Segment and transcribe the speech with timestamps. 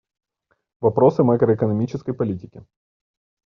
[0.79, 2.65] Вопросы макроэкономической политики.